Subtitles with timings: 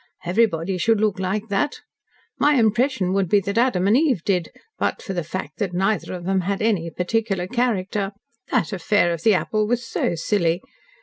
[0.25, 1.81] Everybody should look like that.
[2.39, 6.13] My impression would be that Adam and Eve did, but for the fact that neither
[6.13, 8.11] of them had any particular character.
[8.49, 10.63] That affair of the apple was so silly.